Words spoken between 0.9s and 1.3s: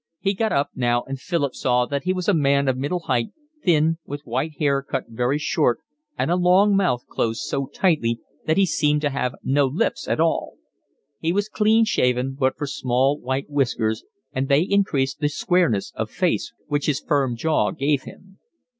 and